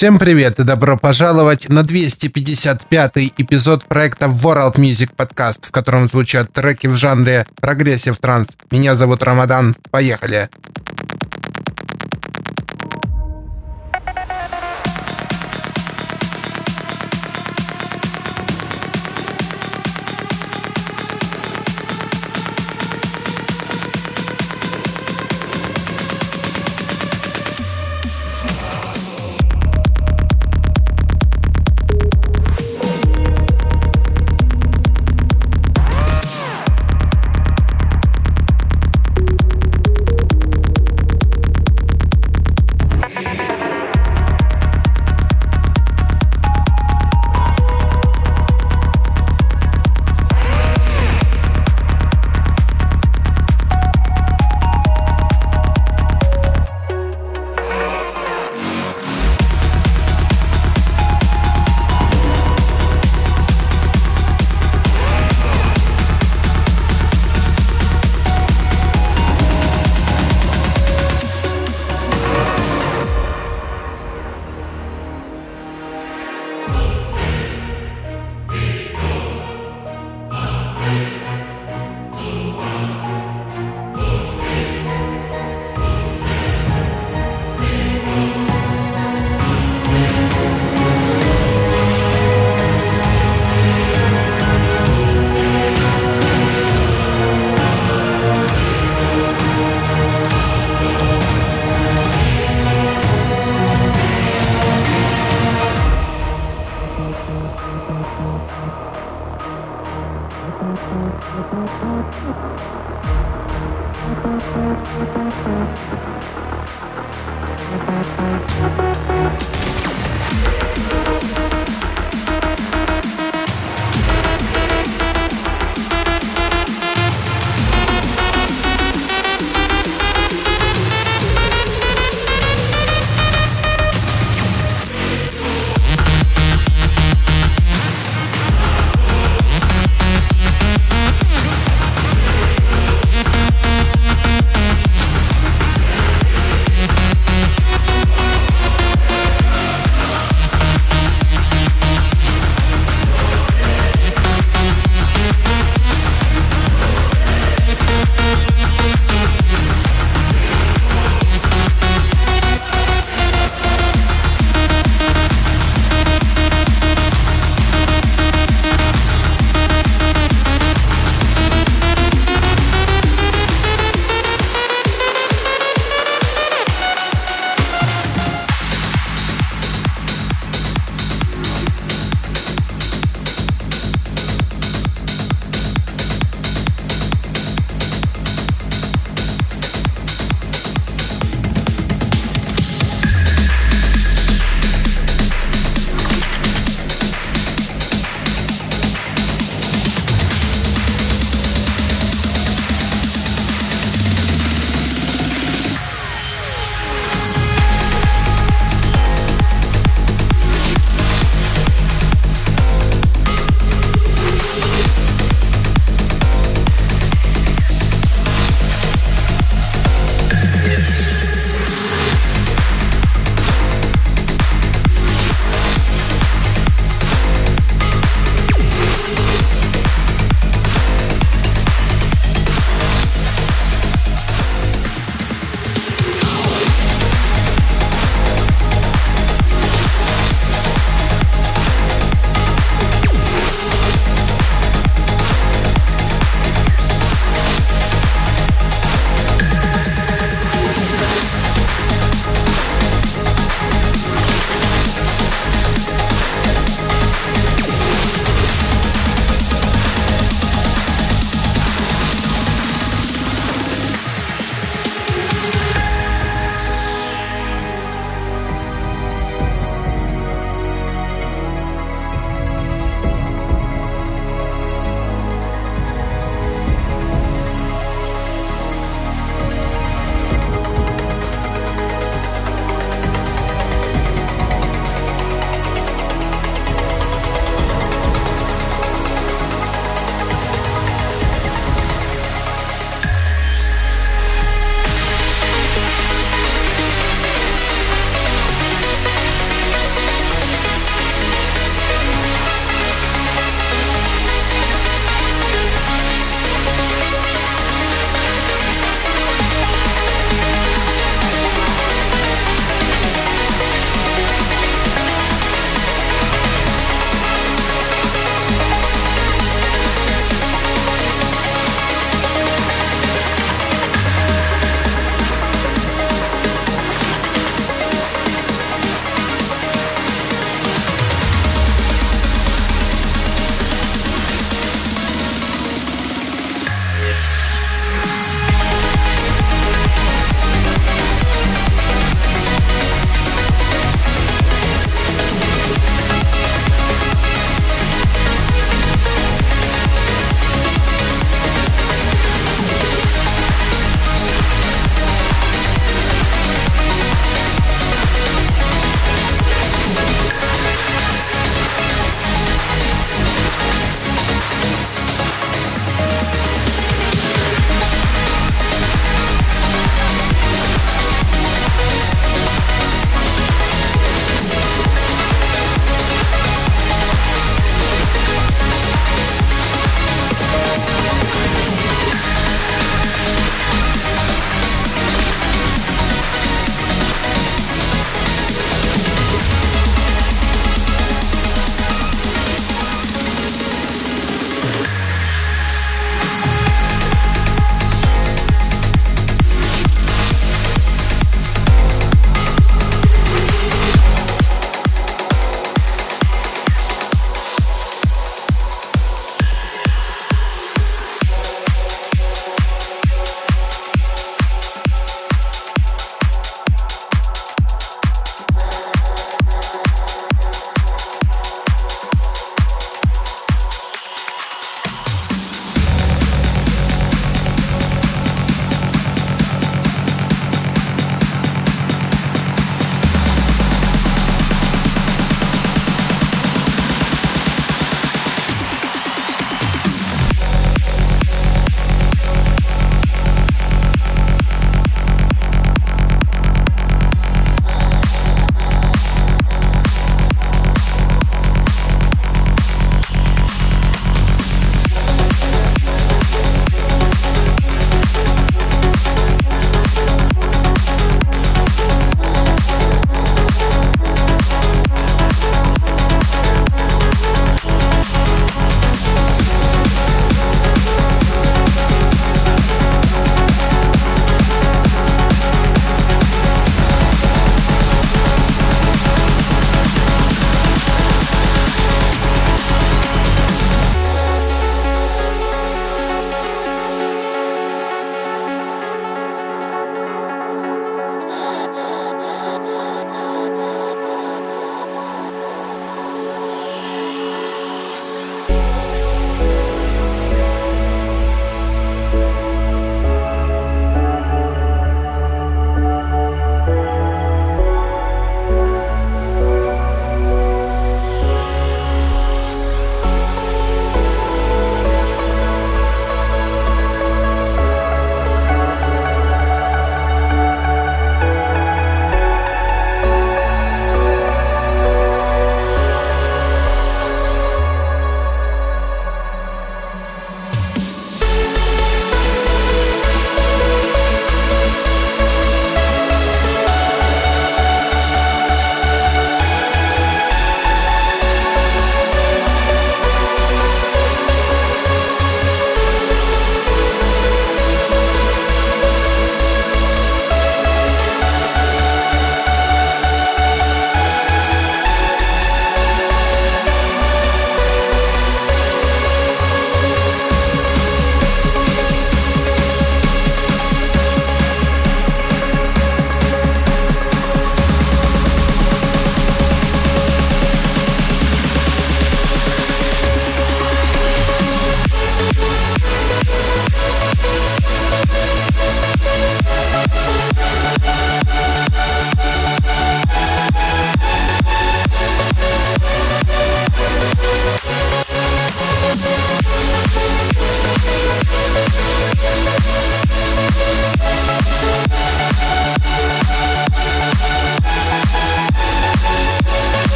Всем 0.00 0.18
привет 0.18 0.58
и 0.58 0.64
добро 0.64 0.96
пожаловать 0.96 1.68
на 1.68 1.82
255 1.82 3.12
эпизод 3.36 3.84
проекта 3.84 4.28
World 4.28 4.76
Music 4.76 5.10
Podcast, 5.14 5.66
в 5.66 5.72
котором 5.72 6.08
звучат 6.08 6.50
треки 6.54 6.86
в 6.86 6.94
жанре 6.94 7.44
прогрессив 7.60 8.16
транс. 8.16 8.48
Меня 8.70 8.96
зовут 8.96 9.22
Рамадан. 9.22 9.76
Поехали! 9.90 10.48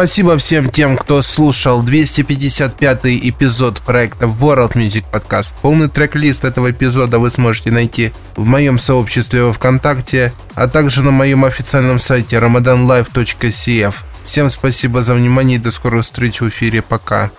Спасибо 0.00 0.38
всем 0.38 0.70
тем, 0.70 0.96
кто 0.96 1.20
слушал 1.20 1.82
255 1.82 3.00
эпизод 3.04 3.82
проекта 3.82 4.24
World 4.24 4.72
Music 4.72 5.04
Podcast. 5.12 5.56
Полный 5.60 5.90
трек-лист 5.90 6.46
этого 6.46 6.70
эпизода 6.70 7.18
вы 7.18 7.30
сможете 7.30 7.70
найти 7.70 8.10
в 8.34 8.46
моем 8.46 8.78
сообществе 8.78 9.42
во 9.42 9.52
Вконтакте, 9.52 10.32
а 10.54 10.68
также 10.68 11.02
на 11.02 11.10
моем 11.10 11.44
официальном 11.44 11.98
сайте 11.98 12.36
ramadanlive.cf. 12.36 13.94
Всем 14.24 14.48
спасибо 14.48 15.02
за 15.02 15.12
внимание 15.12 15.58
и 15.58 15.60
до 15.60 15.70
скорых 15.70 16.04
встреч 16.04 16.40
в 16.40 16.48
эфире. 16.48 16.80
Пока. 16.80 17.30